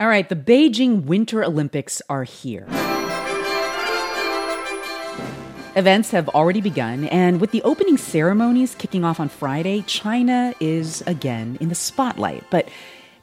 All 0.00 0.08
right, 0.08 0.26
the 0.26 0.34
Beijing 0.34 1.04
Winter 1.04 1.44
Olympics 1.44 2.00
are 2.08 2.24
here. 2.24 2.64
Events 5.76 6.10
have 6.12 6.26
already 6.30 6.62
begun, 6.62 7.04
and 7.08 7.38
with 7.38 7.50
the 7.50 7.62
opening 7.64 7.98
ceremonies 7.98 8.74
kicking 8.74 9.04
off 9.04 9.20
on 9.20 9.28
Friday, 9.28 9.82
China 9.82 10.54
is 10.58 11.02
again 11.02 11.58
in 11.60 11.68
the 11.68 11.74
spotlight. 11.74 12.44
But 12.50 12.70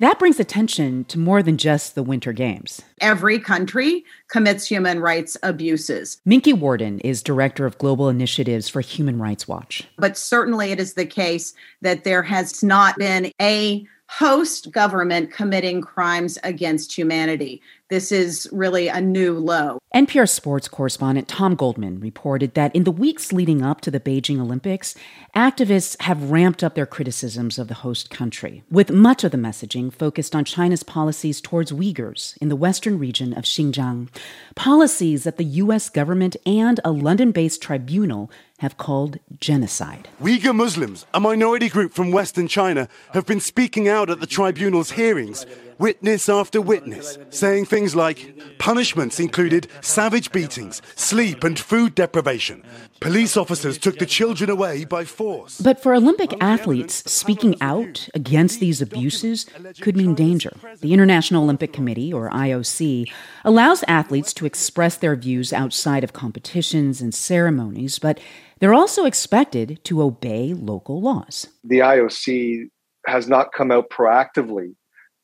that 0.02 0.20
brings 0.20 0.40
attention 0.40 1.06
to 1.06 1.18
more 1.18 1.42
than 1.42 1.58
just 1.58 1.96
the 1.96 2.04
Winter 2.04 2.32
Games. 2.32 2.80
Every 3.02 3.40
country 3.40 4.06
commits 4.28 4.68
human 4.68 5.00
rights 5.00 5.36
abuses. 5.42 6.22
Minky 6.26 6.54
Worden 6.54 7.00
is 7.00 7.24
director 7.24 7.66
of 7.66 7.80
global 7.80 8.08
initiatives 8.08 8.70
for 8.70 8.82
Human 8.82 9.18
Rights 9.18 9.48
Watch. 9.48 9.88
But 9.98 10.16
certainly 10.16 10.72
it 10.72 10.80
is 10.80 10.94
the 10.94 11.08
case 11.08 11.56
that 11.82 12.04
there 12.04 12.22
has 12.22 12.62
not 12.62 13.00
been 13.00 13.32
a 13.42 13.84
host 14.10 14.72
government 14.72 15.32
committing 15.32 15.82
crimes 15.82 16.38
against 16.44 16.98
humanity. 16.98 17.62
This 17.90 18.12
is 18.12 18.50
really 18.52 18.90
a 18.90 19.00
new 19.00 19.40
low. 19.40 19.80
NPR 19.96 20.28
sports 20.28 20.68
correspondent 20.68 21.30
Tom 21.30 21.56
Goldman 21.56 22.02
reported 22.02 22.54
that 22.54 22.76
in 22.76 22.84
the 22.84 22.92
weeks 22.92 23.32
leading 23.32 23.62
up 23.62 23.80
to 23.82 23.90
the 23.90 24.00
Beijing 24.00 24.42
Olympics, 24.42 24.94
activists 25.34 26.00
have 26.02 26.30
ramped 26.30 26.66
up 26.66 26.76
their 26.76 26.86
criticisms 26.86 27.58
of 27.58 27.70
the 27.70 27.76
host 27.76 28.10
country, 28.10 28.64
with 28.70 28.92
much 28.92 29.24
of 29.24 29.32
the 29.32 29.38
messaging 29.38 29.92
focused 29.92 30.36
on 30.36 30.44
China's 30.44 30.84
policies 30.84 31.40
towards 31.40 31.72
Uyghurs 31.72 32.38
in 32.42 32.50
the 32.50 32.58
western 32.58 33.00
region 33.00 33.32
of 33.32 33.46
Xinjiang, 33.46 34.10
policies 34.56 35.24
that 35.24 35.38
the 35.38 35.46
U.S. 35.46 35.90
government 35.90 36.36
and 36.46 36.82
a 36.84 36.92
London 36.92 37.32
based 37.32 37.62
tribunal 37.62 38.30
have 38.60 38.78
called 38.78 39.20
genocide. 39.40 40.10
Uyghur 40.22 40.54
Muslims, 40.54 41.06
a 41.14 41.20
minority 41.22 41.70
group 41.70 41.94
from 41.94 42.12
Western 42.12 42.48
China, 42.48 42.90
have 43.14 43.26
been 43.26 43.40
speaking 43.40 43.88
out 43.88 44.10
at 44.10 44.20
the 44.20 44.28
tribunal's 44.28 44.92
hearings 44.92 45.46
witness 45.80 46.30
after 46.30 46.62
witness, 46.62 47.18
saying 47.30 47.66
things 47.66 47.96
like 47.96 48.58
punishments 48.58 49.20
included 49.20 49.68
savage 49.82 50.32
beatings, 50.32 50.82
sleep, 50.96 51.44
and 51.44 51.58
food 51.60 51.96
deprivation. 51.96 52.64
Police 53.00 53.38
officers 53.38 53.78
took 53.78 54.00
the 54.00 54.06
children 54.06 54.50
away 54.50 54.86
by 54.86 55.06
force. 55.06 55.62
But 55.62 55.82
for 55.82 55.94
Olympic 55.94 56.34
athletes, 56.42 57.10
speaking 57.12 57.56
out 57.62 58.10
against 58.14 58.60
these 58.60 58.82
abuses 58.82 59.46
could 59.82 59.96
mean 59.96 60.16
danger. 60.16 60.56
The 60.82 60.94
International 60.94 61.44
Olympic 61.44 61.74
Committee, 61.74 62.12
or 62.12 62.30
IOC, 62.30 63.12
allows 63.46 63.84
athletes 63.88 64.34
to 64.34 64.46
express 64.46 64.98
their 64.98 65.16
views 65.16 65.54
outside 65.54 66.04
of 66.04 66.14
competitions 66.14 67.02
and 67.02 67.14
ceremonies, 67.14 68.00
but 68.00 68.20
they're 68.60 68.74
also 68.74 69.06
expected 69.06 69.80
to 69.84 70.02
obey 70.02 70.54
local 70.54 71.02
laws. 71.02 71.48
The 71.64 71.80
IOC 71.80 72.70
has 73.06 73.28
not 73.28 73.54
come 73.54 73.72
out 73.72 73.90
proactively 73.90 74.76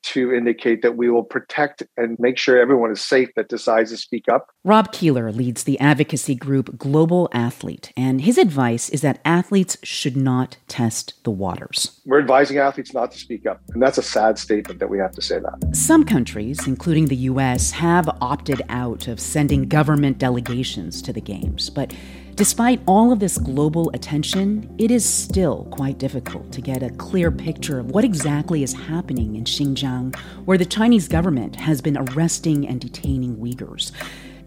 to 0.04 0.32
indicate 0.32 0.82
that 0.82 0.96
we 0.96 1.10
will 1.10 1.22
protect 1.22 1.82
and 1.96 2.18
make 2.18 2.38
sure 2.38 2.60
everyone 2.60 2.90
is 2.90 3.00
safe 3.00 3.30
that 3.36 3.48
decides 3.48 3.90
to 3.90 3.96
speak 3.96 4.28
up. 4.28 4.48
Rob 4.64 4.92
Koehler 4.92 5.34
leads 5.34 5.64
the 5.64 5.78
advocacy 5.80 6.34
group 6.34 6.78
Global 6.78 7.28
Athlete, 7.32 7.92
and 7.96 8.20
his 8.20 8.38
advice 8.38 8.88
is 8.90 9.00
that 9.00 9.20
athletes 9.24 9.76
should 9.82 10.16
not 10.16 10.56
test 10.68 11.14
the 11.24 11.30
waters. 11.30 12.00
We're 12.04 12.20
advising 12.20 12.58
athletes 12.58 12.92
not 12.92 13.12
to 13.12 13.18
speak 13.18 13.46
up, 13.46 13.60
and 13.72 13.82
that's 13.82 13.98
a 13.98 14.02
sad 14.02 14.38
statement 14.38 14.78
that 14.80 14.88
we 14.88 14.98
have 14.98 15.12
to 15.12 15.22
say 15.22 15.38
that. 15.38 15.74
Some 15.74 16.04
countries, 16.04 16.66
including 16.66 17.06
the 17.06 17.16
US, 17.16 17.70
have 17.72 18.08
opted 18.20 18.62
out 18.68 19.08
of 19.08 19.18
sending 19.18 19.68
government 19.68 20.18
delegations 20.18 21.00
to 21.02 21.12
the 21.12 21.20
games, 21.20 21.70
but 21.70 21.94
Despite 22.36 22.80
all 22.86 23.12
of 23.12 23.20
this 23.20 23.38
global 23.38 23.92
attention, 23.94 24.68
it 24.76 24.90
is 24.90 25.08
still 25.08 25.68
quite 25.70 25.98
difficult 25.98 26.50
to 26.50 26.60
get 26.60 26.82
a 26.82 26.90
clear 26.90 27.30
picture 27.30 27.78
of 27.78 27.92
what 27.92 28.02
exactly 28.02 28.64
is 28.64 28.72
happening 28.72 29.36
in 29.36 29.44
Xinjiang, 29.44 30.16
where 30.44 30.58
the 30.58 30.64
Chinese 30.64 31.06
government 31.06 31.54
has 31.54 31.80
been 31.80 31.96
arresting 31.96 32.66
and 32.66 32.80
detaining 32.80 33.36
Uyghurs. 33.36 33.92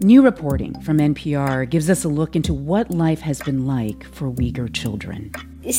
New 0.02 0.22
reporting 0.22 0.78
from 0.82 0.98
NPR 0.98 1.70
gives 1.70 1.90
us 1.90 2.04
a 2.04 2.10
look 2.10 2.36
into 2.36 2.54
what 2.54 2.92
life 2.92 3.22
has 3.22 3.42
been 3.42 3.66
like 3.66 4.04
for 4.14 4.30
Uyghur 4.32 4.68
children. 4.74 5.32
The 5.64 5.72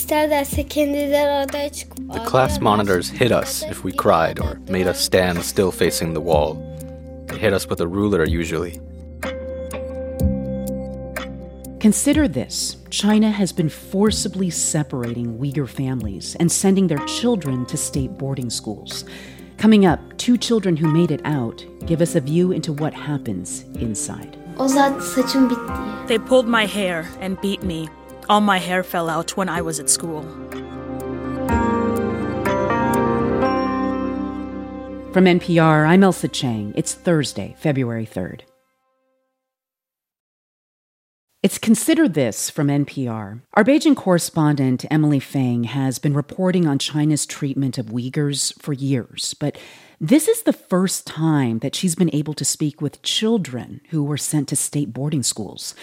class 2.25 2.59
monitors 2.59 3.11
hit 3.11 3.33
us 3.33 3.63
if 3.65 3.85
we 3.85 3.93
cried 3.93 4.41
or 4.41 4.55
made 4.71 4.87
us 4.87 4.99
stand 4.99 5.43
still 5.43 5.71
facing 5.71 6.15
the 6.15 6.23
wall. 6.23 6.55
They 7.29 7.37
hit 7.37 7.53
us 7.53 7.67
with 7.67 7.83
a 7.83 7.87
ruler 7.87 8.25
usually. 8.25 8.81
Consider 11.81 12.27
this 12.27 12.77
China 12.91 13.31
has 13.31 13.53
been 13.53 13.69
forcibly 13.69 14.51
separating 14.51 15.39
Uyghur 15.39 15.69
families 15.69 16.35
and 16.41 16.51
sending 16.51 16.89
their 16.89 17.05
children 17.07 17.65
to 17.67 17.77
state 17.77 18.19
boarding 18.19 18.51
schools. 18.51 19.05
Coming 19.59 19.87
up, 19.87 20.01
two 20.19 20.37
children 20.37 20.77
who 20.77 20.93
made 20.93 21.13
it 21.13 21.21
out 21.25 21.65
give 21.87 22.03
us 22.03 22.17
a 22.17 22.21
view 22.21 22.51
into 22.51 22.73
what 22.73 22.93
happens 22.93 23.63
inside. 23.77 24.37
They 26.09 26.19
pulled 26.19 26.49
my 26.49 26.67
hair 26.67 27.09
and 27.21 27.41
beat 27.41 27.63
me. 27.63 27.89
All 28.29 28.41
my 28.41 28.59
hair 28.59 28.83
fell 28.83 29.09
out 29.09 29.37
when 29.37 29.49
I 29.49 29.61
was 29.61 29.79
at 29.79 29.89
school. 29.89 30.23
From 35.13 35.27
NPR, 35.27 35.87
I'm 35.87 36.01
Ailsa 36.03 36.33
Chang. 36.33 36.73
It's 36.77 36.95
Thursday, 36.95 37.55
February 37.57 38.05
3rd. 38.05 38.41
It's 41.41 41.57
Consider 41.57 42.09
This 42.09 42.51
from 42.51 42.67
NPR. 42.67 43.43
Our 43.55 43.63
Beijing 43.63 43.95
correspondent, 43.95 44.85
Emily 44.91 45.21
Feng, 45.21 45.63
has 45.65 46.01
been 46.01 46.13
reporting 46.13 46.67
on 46.67 46.81
China's 46.81 47.27
treatment 47.27 47.79
of 47.79 47.87
Uyghurs 47.87 48.61
for 48.61 48.73
years, 48.73 49.35
but 49.35 49.57
this 50.01 50.27
is 50.27 50.43
the 50.43 50.53
first 50.53 51.07
time 51.07 51.61
that 51.61 51.77
she's 51.77 51.95
been 51.95 52.13
able 52.13 52.35
to 52.35 52.45
speak 52.45 52.83
with 52.83 53.03
children 53.03 53.81
who 53.91 54.03
were 54.03 54.17
sent 54.17 54.49
to 54.49 54.57
state 54.57 54.93
boarding 54.93 55.23
schools. 55.23 55.77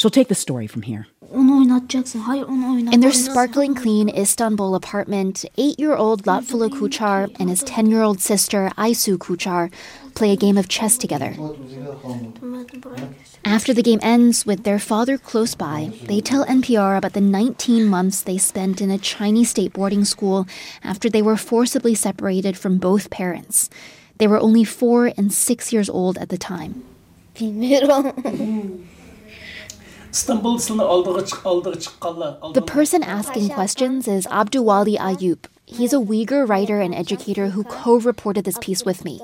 She'll 0.00 0.10
take 0.10 0.28
the 0.28 0.34
story 0.34 0.66
from 0.66 0.80
here. 0.80 1.08
In 1.30 3.00
their 3.00 3.12
sparkling 3.12 3.74
clean 3.74 4.08
Istanbul 4.08 4.74
apartment, 4.74 5.44
eight 5.58 5.78
year 5.78 5.94
old 5.94 6.22
Lotfullah 6.22 6.70
Kuchar 6.70 7.30
and 7.38 7.50
his 7.50 7.62
10 7.64 7.90
year 7.90 8.00
old 8.00 8.18
sister 8.18 8.70
Aisu 8.78 9.18
Kuchar 9.18 9.70
play 10.14 10.32
a 10.32 10.36
game 10.36 10.56
of 10.56 10.68
chess 10.68 10.96
together. 10.96 11.36
After 13.44 13.74
the 13.74 13.82
game 13.82 13.98
ends 14.00 14.46
with 14.46 14.64
their 14.64 14.78
father 14.78 15.18
close 15.18 15.54
by, 15.54 15.92
they 16.04 16.22
tell 16.22 16.46
NPR 16.46 16.96
about 16.96 17.12
the 17.12 17.20
19 17.20 17.84
months 17.84 18.22
they 18.22 18.38
spent 18.38 18.80
in 18.80 18.90
a 18.90 18.96
Chinese 18.96 19.50
state 19.50 19.74
boarding 19.74 20.06
school 20.06 20.48
after 20.82 21.10
they 21.10 21.20
were 21.20 21.36
forcibly 21.36 21.94
separated 21.94 22.56
from 22.56 22.78
both 22.78 23.10
parents. 23.10 23.68
They 24.16 24.26
were 24.26 24.40
only 24.40 24.64
four 24.64 25.12
and 25.18 25.30
six 25.30 25.74
years 25.74 25.90
old 25.90 26.16
at 26.16 26.30
the 26.30 26.38
time. 26.38 26.84
The 32.54 32.64
person 32.66 33.02
asking 33.04 33.50
questions 33.50 34.08
is 34.08 34.26
Abduwali 34.26 34.96
Ayub. 34.98 35.44
He's 35.66 35.92
a 35.92 35.96
Uyghur 35.98 36.48
writer 36.48 36.80
and 36.80 36.92
educator 36.92 37.50
who 37.50 37.62
co 37.62 38.00
reported 38.00 38.44
this 38.44 38.58
piece 38.60 38.84
with 38.84 39.04
me. 39.04 39.20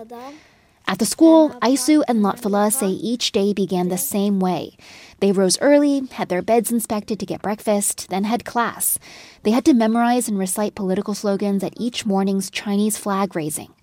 At 0.88 1.00
the 1.00 1.06
school, 1.06 1.50
Aisu 1.60 2.04
and 2.06 2.20
Lotfullah 2.20 2.72
say 2.72 2.86
each 2.86 3.32
day 3.32 3.52
began 3.52 3.88
the 3.88 3.98
same 3.98 4.38
way. 4.38 4.76
They 5.18 5.32
rose 5.32 5.58
early, 5.60 6.06
had 6.12 6.28
their 6.28 6.42
beds 6.42 6.70
inspected 6.70 7.18
to 7.18 7.26
get 7.26 7.42
breakfast, 7.42 8.08
then 8.08 8.22
had 8.22 8.44
class. 8.44 8.96
They 9.42 9.50
had 9.50 9.64
to 9.64 9.74
memorize 9.74 10.28
and 10.28 10.38
recite 10.38 10.76
political 10.76 11.14
slogans 11.14 11.64
at 11.64 11.74
each 11.76 12.06
morning's 12.06 12.48
Chinese 12.48 12.96
flag 12.96 13.34
raising. 13.34 13.74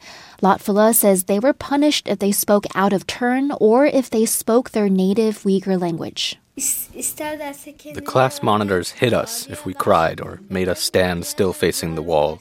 Lotfullah 0.42 0.96
says 0.96 1.26
they 1.26 1.40
were 1.40 1.52
punished 1.52 2.08
if 2.08 2.20
they 2.20 2.32
spoke 2.32 2.66
out 2.74 2.94
of 2.94 3.06
turn 3.06 3.52
or 3.60 3.86
if 3.86 4.10
they 4.10 4.26
spoke 4.26 4.72
their 4.72 4.88
native 4.88 5.44
Uyghur 5.44 5.78
language. 5.78 6.40
The 6.56 8.04
class 8.06 8.44
monitors 8.44 8.92
hit 8.92 9.12
us 9.12 9.48
if 9.50 9.66
we 9.66 9.74
cried 9.74 10.22
or 10.22 10.40
made 10.50 10.70
us 10.70 10.82
stand 10.82 11.26
still 11.26 11.52
facing 11.52 11.96
the 11.96 12.04
wall. 12.04 12.40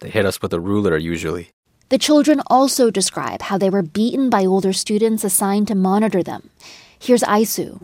They 0.00 0.08
hit 0.08 0.24
us 0.24 0.40
with 0.40 0.54
a 0.54 0.60
ruler 0.60 0.96
usually. 0.96 1.50
The 1.90 1.98
children 1.98 2.40
also 2.46 2.90
describe 2.90 3.42
how 3.42 3.58
they 3.58 3.68
were 3.68 3.82
beaten 3.82 4.30
by 4.30 4.46
older 4.46 4.72
students 4.72 5.24
assigned 5.24 5.68
to 5.68 5.74
monitor 5.74 6.22
them. 6.22 6.48
Here's 6.98 7.22
Aisu. 7.22 7.78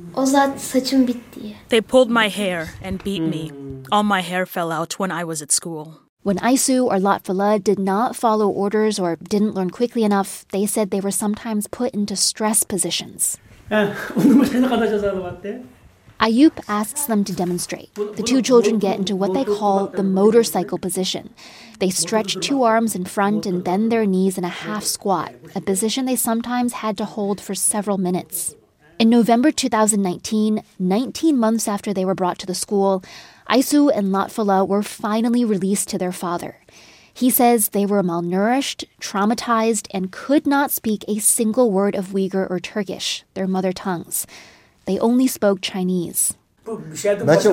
They 1.69 1.81
pulled 1.83 2.11
my 2.11 2.29
hair 2.29 2.73
and 2.81 3.05
beat 3.05 3.21
me. 3.21 3.53
All 3.93 4.03
my 4.03 4.23
hair 4.23 4.47
fell 4.47 4.73
out 4.73 4.99
when 4.99 5.13
I 5.13 5.25
was 5.25 5.43
at 5.43 5.53
school. 5.53 6.01
When 6.23 6.39
Aisu 6.39 6.87
or 6.87 6.97
Lotfullah 6.97 7.63
did 7.63 7.79
not 7.79 8.17
follow 8.17 8.49
orders 8.49 8.99
or 8.99 9.17
didn't 9.17 9.55
learn 9.55 9.69
quickly 9.71 10.05
enough, 10.05 10.47
they 10.53 10.65
said 10.65 10.91
they 10.91 11.01
were 11.01 11.11
sometimes 11.11 11.67
put 11.67 11.93
into 11.93 12.17
stress 12.17 12.63
positions. 12.63 13.37
Ayub 16.21 16.53
asks 16.69 17.07
them 17.07 17.25
to 17.25 17.33
demonstrate. 17.33 17.95
The 17.95 18.23
two 18.23 18.43
children 18.43 18.79
get 18.79 18.99
into 18.99 19.17
what 19.17 19.33
they 19.33 19.45
call 19.45 19.87
the 19.87 20.03
motorcycle 20.03 20.77
position. 20.77 21.33
They 21.79 21.89
stretch 21.89 22.39
two 22.41 22.63
arms 22.63 22.95
in 22.95 23.07
front 23.07 23.47
and 23.47 23.65
bend 23.65 23.91
their 23.91 24.05
knees 24.05 24.37
in 24.37 24.45
a 24.45 24.49
half 24.49 24.85
squat, 24.85 25.35
a 25.55 25.63
position 25.63 26.05
they 26.05 26.17
sometimes 26.17 26.75
had 26.75 26.99
to 26.99 27.07
hold 27.07 27.41
for 27.41 27.55
several 27.55 27.97
minutes. 27.97 28.55
In 28.99 29.09
November 29.09 29.51
2019, 29.51 30.63
19 30.79 31.39
months 31.39 31.67
after 31.67 31.95
they 31.95 32.05
were 32.05 32.15
brought 32.15 32.39
to 32.41 32.47
the 32.47 32.55
school, 32.55 33.03
Aisu 33.49 33.91
and 33.93 34.09
Lotfullah 34.09 34.69
were 34.69 34.83
finally 34.83 35.43
released 35.43 35.89
to 35.89 35.97
their 35.97 36.13
father. 36.13 36.60
He 37.21 37.29
says 37.29 37.69
they 37.69 37.85
were 37.85 38.03
malnourished, 38.03 38.87
traumatized, 38.99 39.89
and 39.93 40.11
could 40.11 40.47
not 40.47 40.71
speak 40.71 41.05
a 41.07 41.19
single 41.19 41.71
word 41.71 41.95
of 41.95 42.15
Uyghur 42.15 42.51
or 42.51 42.59
Turkish, 42.59 43.25
their 43.35 43.47
mother 43.47 43.75
tongues. 43.75 44.27
They 44.87 44.99
only 44.99 45.27
spoke 45.27 45.61
Chinese. 45.61 46.39
Back 46.65 47.45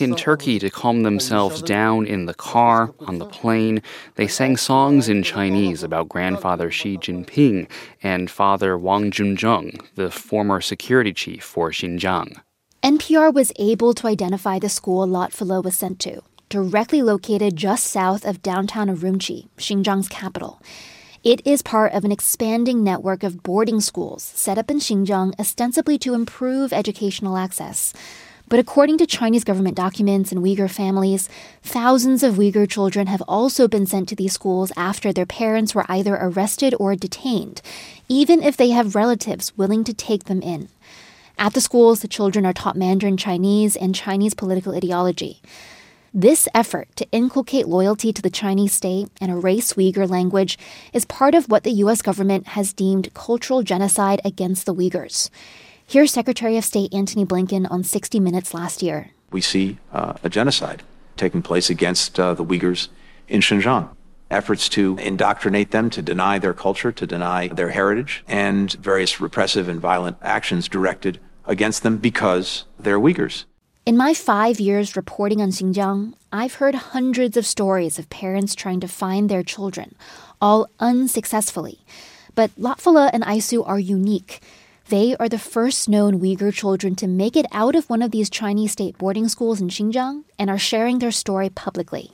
in 0.00 0.16
Turkey, 0.16 0.58
to 0.58 0.70
calm 0.70 1.04
themselves 1.04 1.62
down 1.62 2.04
in 2.04 2.26
the 2.26 2.34
car, 2.34 2.92
on 2.98 3.18
the 3.18 3.26
plane, 3.26 3.80
they 4.16 4.26
sang 4.26 4.56
songs 4.56 5.08
in 5.08 5.22
Chinese 5.22 5.84
about 5.84 6.08
grandfather 6.08 6.68
Xi 6.68 6.98
Jinping 6.98 7.70
and 8.02 8.28
father 8.28 8.76
Wang 8.76 9.12
Junzheng, 9.12 9.80
the 9.94 10.10
former 10.10 10.60
security 10.60 11.12
chief 11.12 11.44
for 11.44 11.70
Xinjiang. 11.70 12.40
NPR 12.82 13.32
was 13.32 13.52
able 13.56 13.94
to 13.94 14.08
identify 14.08 14.58
the 14.58 14.68
school 14.68 15.06
Lotfullah 15.06 15.62
was 15.62 15.76
sent 15.76 16.00
to, 16.00 16.22
directly 16.48 17.02
located 17.02 17.56
just 17.56 17.86
south 17.86 18.24
of 18.24 18.42
downtown 18.42 18.88
Urumqi, 18.88 19.48
Xinjiang's 19.58 20.08
capital. 20.08 20.60
It 21.24 21.44
is 21.46 21.62
part 21.62 21.92
of 21.92 22.04
an 22.04 22.12
expanding 22.12 22.84
network 22.84 23.22
of 23.22 23.42
boarding 23.42 23.80
schools 23.80 24.22
set 24.22 24.56
up 24.56 24.70
in 24.70 24.78
Xinjiang 24.78 25.38
ostensibly 25.38 25.98
to 25.98 26.14
improve 26.14 26.72
educational 26.72 27.36
access. 27.36 27.92
But 28.48 28.60
according 28.60 28.96
to 28.98 29.06
Chinese 29.06 29.44
government 29.44 29.76
documents 29.76 30.32
and 30.32 30.42
Uyghur 30.42 30.70
families, 30.70 31.28
thousands 31.62 32.22
of 32.22 32.36
Uyghur 32.36 32.70
children 32.70 33.06
have 33.08 33.22
also 33.28 33.68
been 33.68 33.84
sent 33.84 34.08
to 34.08 34.16
these 34.16 34.32
schools 34.32 34.72
after 34.74 35.12
their 35.12 35.26
parents 35.26 35.74
were 35.74 35.84
either 35.86 36.14
arrested 36.14 36.74
or 36.80 36.96
detained, 36.96 37.60
even 38.08 38.42
if 38.42 38.56
they 38.56 38.70
have 38.70 38.94
relatives 38.94 39.54
willing 39.58 39.84
to 39.84 39.92
take 39.92 40.24
them 40.24 40.40
in. 40.40 40.68
At 41.36 41.52
the 41.52 41.60
schools, 41.60 42.00
the 42.00 42.08
children 42.08 42.46
are 42.46 42.54
taught 42.54 42.76
Mandarin 42.76 43.18
Chinese 43.18 43.76
and 43.76 43.94
Chinese 43.94 44.34
political 44.34 44.74
ideology. 44.74 45.42
This 46.20 46.48
effort 46.52 46.88
to 46.96 47.06
inculcate 47.12 47.68
loyalty 47.68 48.12
to 48.12 48.20
the 48.20 48.28
Chinese 48.28 48.72
state 48.72 49.08
and 49.20 49.30
erase 49.30 49.74
Uyghur 49.74 50.10
language 50.10 50.58
is 50.92 51.04
part 51.04 51.32
of 51.32 51.48
what 51.48 51.62
the 51.62 51.70
U.S. 51.84 52.02
government 52.02 52.48
has 52.48 52.72
deemed 52.72 53.14
cultural 53.14 53.62
genocide 53.62 54.20
against 54.24 54.66
the 54.66 54.74
Uyghurs. 54.74 55.30
Here's 55.86 56.12
Secretary 56.12 56.56
of 56.56 56.64
State 56.64 56.92
Antony 56.92 57.24
Blinken 57.24 57.70
on 57.70 57.84
60 57.84 58.18
Minutes 58.18 58.52
last 58.52 58.82
year. 58.82 59.12
We 59.30 59.40
see 59.40 59.78
uh, 59.92 60.14
a 60.24 60.28
genocide 60.28 60.82
taking 61.16 61.40
place 61.40 61.70
against 61.70 62.18
uh, 62.18 62.34
the 62.34 62.44
Uyghurs 62.44 62.88
in 63.28 63.40
Xinjiang. 63.40 63.88
Efforts 64.28 64.68
to 64.70 64.98
indoctrinate 65.00 65.70
them, 65.70 65.88
to 65.90 66.02
deny 66.02 66.40
their 66.40 66.52
culture, 66.52 66.90
to 66.90 67.06
deny 67.06 67.46
their 67.46 67.70
heritage, 67.70 68.24
and 68.26 68.72
various 68.72 69.20
repressive 69.20 69.68
and 69.68 69.80
violent 69.80 70.16
actions 70.20 70.68
directed 70.68 71.20
against 71.44 71.84
them 71.84 71.98
because 71.98 72.64
they're 72.76 72.98
Uyghurs. 72.98 73.44
In 73.88 73.96
my 73.96 74.12
five 74.12 74.60
years 74.60 74.96
reporting 74.96 75.40
on 75.40 75.48
Xinjiang, 75.48 76.12
I've 76.30 76.56
heard 76.56 76.74
hundreds 76.74 77.38
of 77.38 77.46
stories 77.46 77.98
of 77.98 78.10
parents 78.10 78.54
trying 78.54 78.80
to 78.80 78.86
find 78.86 79.30
their 79.30 79.42
children, 79.42 79.94
all 80.42 80.68
unsuccessfully. 80.78 81.78
But 82.34 82.50
Lot 82.58 82.84
and 82.86 83.24
Aisu 83.24 83.66
are 83.66 83.78
unique. 83.78 84.42
They 84.90 85.16
are 85.16 85.30
the 85.30 85.38
first 85.38 85.88
known 85.88 86.20
Uyghur 86.20 86.52
children 86.52 86.96
to 86.96 87.06
make 87.06 87.34
it 87.34 87.46
out 87.50 87.74
of 87.74 87.88
one 87.88 88.02
of 88.02 88.10
these 88.10 88.28
Chinese 88.28 88.72
state 88.72 88.98
boarding 88.98 89.26
schools 89.26 89.58
in 89.58 89.70
Xinjiang 89.70 90.24
and 90.38 90.50
are 90.50 90.58
sharing 90.58 90.98
their 90.98 91.10
story 91.10 91.48
publicly. 91.48 92.12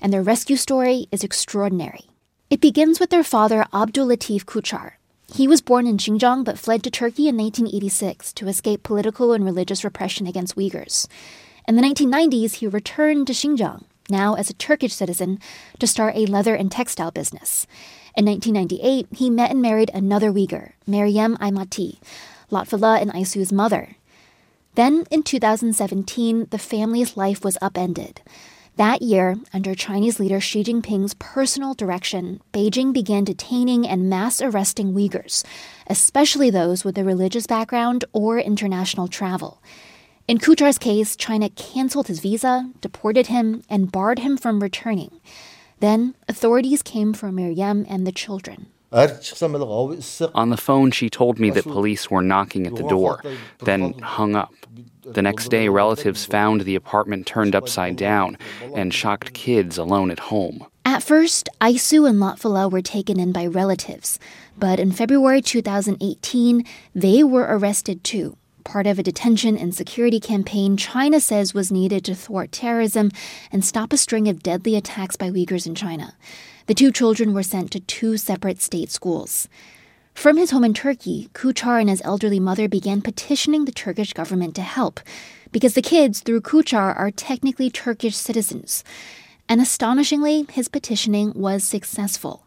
And 0.00 0.12
their 0.12 0.22
rescue 0.22 0.54
story 0.54 1.08
is 1.10 1.24
extraordinary. 1.24 2.04
It 2.50 2.60
begins 2.60 3.00
with 3.00 3.10
their 3.10 3.24
father, 3.24 3.66
Abdul 3.74 4.06
Latif 4.06 4.44
Kuchar, 4.44 4.92
he 5.34 5.46
was 5.46 5.60
born 5.60 5.86
in 5.86 5.96
Xinjiang 5.96 6.44
but 6.44 6.58
fled 6.58 6.82
to 6.82 6.90
Turkey 6.90 7.28
in 7.28 7.36
1986 7.36 8.32
to 8.34 8.48
escape 8.48 8.82
political 8.82 9.32
and 9.32 9.44
religious 9.44 9.84
repression 9.84 10.26
against 10.26 10.56
Uyghurs. 10.56 11.06
In 11.68 11.76
the 11.76 11.82
1990s, 11.82 12.54
he 12.54 12.66
returned 12.66 13.26
to 13.26 13.32
Xinjiang, 13.32 13.84
now 14.08 14.34
as 14.34 14.50
a 14.50 14.54
Turkish 14.54 14.92
citizen, 14.92 15.38
to 15.78 15.86
start 15.86 16.16
a 16.16 16.26
leather 16.26 16.54
and 16.54 16.70
textile 16.70 17.10
business. 17.10 17.66
In 18.16 18.24
1998, 18.26 19.06
he 19.16 19.30
met 19.30 19.50
and 19.50 19.62
married 19.62 19.90
another 19.94 20.32
Uyghur, 20.32 20.72
Maryam 20.86 21.36
Aymati, 21.36 21.98
Lotfullah 22.50 23.00
and 23.00 23.12
Aisu's 23.12 23.52
mother. 23.52 23.96
Then, 24.74 25.06
in 25.10 25.22
2017, 25.22 26.48
the 26.50 26.58
family's 26.58 27.16
life 27.16 27.44
was 27.44 27.58
upended. 27.62 28.20
That 28.76 29.02
year, 29.02 29.36
under 29.52 29.74
Chinese 29.74 30.18
leader 30.18 30.40
Xi 30.40 30.64
Jinping's 30.64 31.14
personal 31.14 31.74
direction, 31.74 32.40
Beijing 32.52 32.92
began 32.92 33.24
detaining 33.24 33.86
and 33.86 34.08
mass 34.08 34.40
arresting 34.40 34.94
Uyghurs, 34.94 35.44
especially 35.86 36.48
those 36.48 36.84
with 36.84 36.96
a 36.96 37.04
religious 37.04 37.46
background 37.46 38.04
or 38.12 38.38
international 38.38 39.08
travel. 39.08 39.62
In 40.28 40.38
Kuchar's 40.38 40.78
case, 40.78 41.16
China 41.16 41.50
canceled 41.50 42.06
his 42.06 42.20
visa, 42.20 42.70
deported 42.80 43.26
him, 43.26 43.62
and 43.68 43.90
barred 43.90 44.20
him 44.20 44.36
from 44.36 44.60
returning. 44.60 45.20
Then, 45.80 46.14
authorities 46.28 46.82
came 46.82 47.12
for 47.12 47.32
Maryam 47.32 47.84
and 47.88 48.06
the 48.06 48.12
children. 48.12 48.66
On 50.34 50.50
the 50.50 50.56
phone, 50.56 50.90
she 50.90 51.08
told 51.08 51.38
me 51.38 51.50
that 51.50 51.64
police 51.64 52.10
were 52.10 52.22
knocking 52.22 52.66
at 52.66 52.74
the 52.74 52.82
door, 52.82 53.22
then 53.60 53.92
hung 54.00 54.34
up. 54.34 54.52
The 55.04 55.22
next 55.22 55.48
day, 55.48 55.68
relatives 55.68 56.24
found 56.24 56.62
the 56.62 56.74
apartment 56.74 57.26
turned 57.26 57.54
upside 57.54 57.96
down 57.96 58.36
and 58.74 58.92
shocked 58.92 59.32
kids 59.32 59.78
alone 59.78 60.10
at 60.10 60.18
home. 60.18 60.66
At 60.84 61.02
first, 61.02 61.48
Aisu 61.60 62.08
and 62.08 62.18
Lotfullah 62.18 62.70
were 62.70 62.82
taken 62.82 63.20
in 63.20 63.32
by 63.32 63.46
relatives, 63.46 64.18
but 64.58 64.80
in 64.80 64.92
February 64.92 65.40
2018, 65.40 66.64
they 66.94 67.22
were 67.22 67.46
arrested 67.48 68.02
too, 68.02 68.36
part 68.64 68.86
of 68.86 68.98
a 68.98 69.02
detention 69.02 69.56
and 69.56 69.74
security 69.74 70.20
campaign 70.20 70.76
China 70.76 71.20
says 71.20 71.54
was 71.54 71.72
needed 71.72 72.04
to 72.04 72.14
thwart 72.14 72.52
terrorism 72.52 73.10
and 73.52 73.64
stop 73.64 73.92
a 73.92 73.96
string 73.96 74.28
of 74.28 74.42
deadly 74.42 74.76
attacks 74.76 75.16
by 75.16 75.30
Uyghurs 75.30 75.66
in 75.66 75.74
China. 75.74 76.14
The 76.70 76.74
two 76.74 76.92
children 76.92 77.34
were 77.34 77.42
sent 77.42 77.72
to 77.72 77.80
two 77.80 78.16
separate 78.16 78.62
state 78.62 78.92
schools. 78.92 79.48
From 80.14 80.36
his 80.36 80.52
home 80.52 80.62
in 80.62 80.72
Turkey, 80.72 81.28
Kuchar 81.34 81.80
and 81.80 81.90
his 81.90 82.00
elderly 82.04 82.38
mother 82.38 82.68
began 82.68 83.02
petitioning 83.02 83.64
the 83.64 83.72
Turkish 83.72 84.12
government 84.12 84.54
to 84.54 84.62
help, 84.62 85.00
because 85.50 85.74
the 85.74 85.82
kids, 85.82 86.20
through 86.20 86.42
Kuchar, 86.42 86.96
are 86.96 87.10
technically 87.10 87.70
Turkish 87.70 88.14
citizens. 88.14 88.84
And 89.48 89.60
astonishingly, 89.60 90.46
his 90.52 90.68
petitioning 90.68 91.32
was 91.34 91.64
successful. 91.64 92.46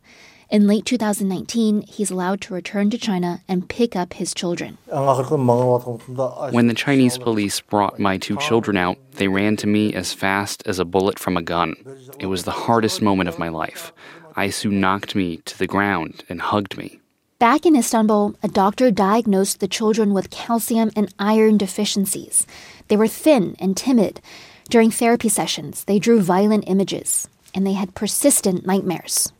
In 0.53 0.67
late 0.67 0.85
2019, 0.85 1.81
he's 1.87 2.11
allowed 2.11 2.39
to 2.41 2.53
return 2.53 2.91
to 2.91 2.97
China 2.99 3.41
and 3.47 3.67
pick 3.67 3.95
up 3.95 4.13
his 4.13 4.35
children. 4.35 4.77
When 4.85 6.67
the 6.67 6.75
Chinese 6.75 7.17
police 7.17 7.59
brought 7.59 7.97
my 7.97 8.19
two 8.19 8.37
children 8.37 8.77
out, 8.77 8.99
they 9.13 9.27
ran 9.27 9.57
to 9.57 9.65
me 9.65 9.95
as 9.95 10.13
fast 10.13 10.61
as 10.67 10.77
a 10.77 10.85
bullet 10.85 11.17
from 11.17 11.37
a 11.37 11.41
gun. 11.41 11.73
It 12.19 12.27
was 12.27 12.43
the 12.43 12.51
hardest 12.51 13.01
moment 13.01 13.29
of 13.29 13.39
my 13.39 13.49
life. 13.49 13.91
Aisu 14.37 14.69
knocked 14.69 15.15
me 15.15 15.37
to 15.37 15.57
the 15.57 15.65
ground 15.65 16.23
and 16.29 16.39
hugged 16.39 16.77
me. 16.77 16.99
Back 17.39 17.65
in 17.65 17.75
Istanbul, 17.75 18.35
a 18.43 18.47
doctor 18.47 18.91
diagnosed 18.91 19.59
the 19.59 19.67
children 19.67 20.13
with 20.13 20.29
calcium 20.29 20.91
and 20.95 21.11
iron 21.17 21.57
deficiencies. 21.57 22.45
They 22.89 22.95
were 22.95 23.07
thin 23.07 23.55
and 23.57 23.75
timid. 23.75 24.21
During 24.69 24.91
therapy 24.91 25.29
sessions, 25.29 25.85
they 25.85 25.97
drew 25.97 26.21
violent 26.21 26.65
images, 26.67 27.27
and 27.55 27.65
they 27.65 27.73
had 27.73 27.95
persistent 27.95 28.67
nightmares. 28.67 29.33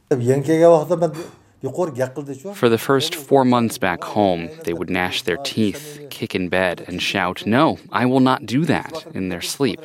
For 2.53 2.70
the 2.70 2.77
first 2.77 3.15
four 3.15 3.46
months 3.46 3.77
back 3.77 4.03
home, 4.03 4.50
they 4.65 4.74
would 4.74 4.89
gnash 4.89 5.22
their 5.22 5.38
teeth, 5.38 6.05
kick 6.10 6.36
in 6.36 6.50
bed, 6.50 6.84
and 6.88 7.01
shout, 7.01 7.46
No, 7.46 7.79
I 7.91 8.05
will 8.05 8.20
not 8.20 8.46
do 8.46 8.65
that, 8.65 9.05
in 9.13 9.29
their 9.29 9.41
sleep. 9.41 9.79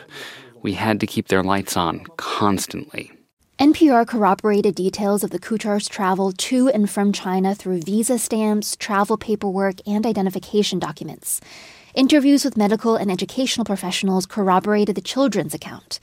We 0.61 0.75
had 0.75 0.99
to 1.01 1.07
keep 1.07 1.29
their 1.29 1.45
lights 1.45 1.77
on 1.77 2.05
constantly. 2.17 3.13
NPR 3.61 4.07
corroborated 4.07 4.75
details 4.75 5.25
of 5.25 5.31
the 5.31 5.39
Kuchar's 5.39 5.89
travel 5.89 6.33
to 6.33 6.69
and 6.69 6.89
from 6.89 7.13
China 7.13 7.55
through 7.55 7.83
visa 7.83 8.19
stamps, 8.19 8.77
travel 8.77 9.17
paperwork, 9.17 9.77
and 9.87 10.07
identification 10.07 10.79
documents. 10.79 11.41
Interviews 11.95 12.45
with 12.45 12.57
medical 12.57 12.95
and 12.95 13.11
educational 13.11 13.65
professionals 13.65 14.27
corroborated 14.27 14.95
the 14.95 15.01
children's 15.01 15.55
account. 15.55 15.99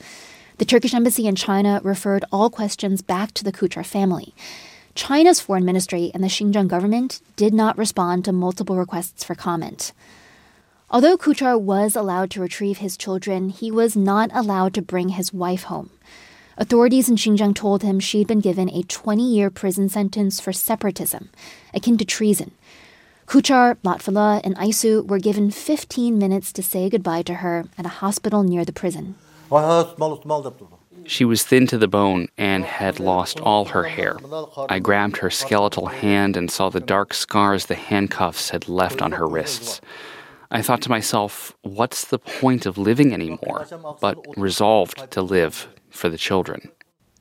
The 0.58 0.64
Turkish 0.64 0.94
embassy 0.94 1.26
in 1.26 1.34
China 1.34 1.82
referred 1.84 2.24
all 2.32 2.48
questions 2.48 3.02
back 3.02 3.32
to 3.32 3.44
the 3.44 3.52
Kuchar 3.52 3.84
family. 3.84 4.34
China's 4.94 5.38
foreign 5.38 5.66
ministry 5.66 6.10
and 6.14 6.24
the 6.24 6.28
Xinjiang 6.28 6.66
government 6.66 7.20
did 7.36 7.52
not 7.52 7.76
respond 7.76 8.24
to 8.24 8.32
multiple 8.32 8.76
requests 8.76 9.22
for 9.22 9.34
comment. 9.34 9.92
Although 10.90 11.18
Kuchar 11.18 11.60
was 11.60 11.94
allowed 11.94 12.30
to 12.30 12.40
retrieve 12.40 12.78
his 12.78 12.96
children, 12.96 13.50
he 13.50 13.70
was 13.70 13.96
not 13.96 14.30
allowed 14.32 14.72
to 14.74 14.82
bring 14.82 15.10
his 15.10 15.30
wife 15.30 15.64
home. 15.64 15.90
Authorities 16.56 17.10
in 17.10 17.16
Xinjiang 17.16 17.54
told 17.54 17.82
him 17.82 18.00
she'd 18.00 18.26
been 18.26 18.40
given 18.40 18.70
a 18.70 18.82
20 18.82 19.22
year 19.22 19.50
prison 19.50 19.90
sentence 19.90 20.40
for 20.40 20.54
separatism, 20.54 21.28
akin 21.74 21.98
to 21.98 22.06
treason. 22.06 22.52
Kuchar, 23.26 23.76
Lotfullah, 23.84 24.40
and 24.42 24.56
Aisu 24.56 25.06
were 25.06 25.18
given 25.18 25.50
15 25.50 26.16
minutes 26.16 26.50
to 26.54 26.62
say 26.62 26.88
goodbye 26.88 27.22
to 27.22 27.34
her 27.34 27.66
at 27.76 27.84
a 27.84 28.00
hospital 28.00 28.42
near 28.42 28.64
the 28.64 28.72
prison. 28.72 29.16
She 31.04 31.24
was 31.24 31.44
thin 31.44 31.66
to 31.68 31.78
the 31.78 31.88
bone 31.88 32.28
and 32.36 32.64
had 32.64 32.98
lost 32.98 33.38
all 33.40 33.66
her 33.66 33.84
hair. 33.84 34.18
I 34.68 34.78
grabbed 34.78 35.18
her 35.18 35.30
skeletal 35.30 35.86
hand 35.86 36.36
and 36.36 36.50
saw 36.50 36.68
the 36.68 36.80
dark 36.80 37.14
scars 37.14 37.66
the 37.66 37.74
handcuffs 37.74 38.50
had 38.50 38.68
left 38.68 39.00
on 39.02 39.12
her 39.12 39.26
wrists. 39.26 39.80
I 40.50 40.62
thought 40.62 40.82
to 40.82 40.90
myself, 40.90 41.54
what's 41.62 42.04
the 42.04 42.18
point 42.18 42.66
of 42.66 42.78
living 42.78 43.12
anymore? 43.12 43.66
But 44.00 44.18
resolved 44.36 45.10
to 45.12 45.22
live 45.22 45.68
for 45.90 46.08
the 46.08 46.18
children. 46.18 46.70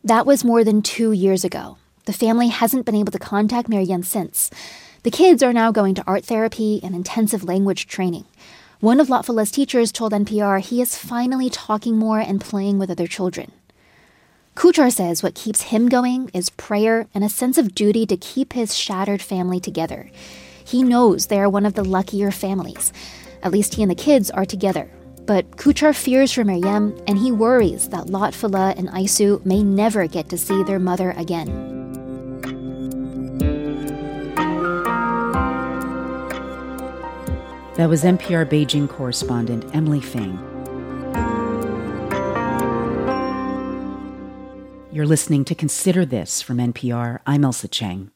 That 0.04 0.26
was 0.26 0.44
more 0.44 0.64
than 0.64 0.82
two 0.82 1.12
years 1.12 1.44
ago. 1.44 1.78
The 2.06 2.14
family 2.14 2.50
hasn't 2.50 2.86
been 2.86 2.96
able 2.96 3.12
to 3.12 3.20
contact 3.20 3.68
Maryam 3.68 4.04
since. 4.04 4.52
The 5.04 5.12
kids 5.12 5.42
are 5.42 5.54
now 5.54 5.72
going 5.72 5.96
to 5.96 6.04
art 6.06 6.26
therapy 6.26 6.80
and 6.84 6.96
intensive 6.96 7.44
language 7.44 7.88
training. 7.88 8.26
One 8.86 9.00
of 9.00 9.08
Lotfullah's 9.08 9.50
teachers 9.50 9.92
told 9.92 10.12
NPR 10.12 10.60
he 10.60 10.80
is 10.80 10.96
finally 10.96 11.50
talking 11.50 11.98
more 11.98 12.20
and 12.20 12.40
playing 12.40 12.78
with 12.78 12.92
other 12.92 13.08
children. 13.08 13.52
Kuchar 14.56 14.94
says 14.94 15.24
what 15.24 15.34
keeps 15.34 15.74
him 15.74 15.90
going 15.90 16.30
is 16.36 16.52
prayer 16.52 17.08
and 17.16 17.24
a 17.24 17.28
sense 17.28 17.58
of 17.58 17.74
duty 17.74 18.06
to 18.06 18.16
keep 18.16 18.54
his 18.54 18.78
shattered 18.78 19.24
family 19.24 19.60
together. 19.60 20.12
He 20.64 20.84
knows 20.84 21.26
they 21.26 21.40
are 21.40 21.50
one 21.50 21.66
of 21.66 21.74
the 21.74 21.84
luckier 21.84 22.30
families. 22.30 22.94
At 23.42 23.52
least 23.52 23.74
he 23.74 23.82
and 23.82 23.90
the 23.90 23.96
kids 23.96 24.30
are 24.30 24.46
together. 24.46 24.88
But 25.26 25.58
Kuchar 25.58 25.96
fears 25.96 26.32
for 26.34 26.44
Maryam, 26.44 26.96
and 27.08 27.18
he 27.18 27.32
worries 27.32 27.90
that 27.90 28.06
Lotfullah 28.06 28.78
and 28.78 28.90
Aisu 28.90 29.44
may 29.44 29.64
never 29.64 30.06
get 30.06 30.30
to 30.30 30.38
see 30.38 30.62
their 30.62 30.78
mother 30.78 31.10
again. 31.18 31.75
That 37.76 37.90
was 37.90 38.06
NPR 38.06 38.46
Beijing 38.46 38.88
correspondent 38.88 39.66
Emily 39.76 40.00
Feng. 40.00 40.40
You're 44.94 45.06
listening 45.06 45.44
to 45.44 45.56
Consider 45.56 46.06
This 46.06 46.42
from 46.42 46.60
NPR. 46.60 47.20
I'm 47.28 47.42
Ailsa 47.42 47.70
Chang. 47.70 48.15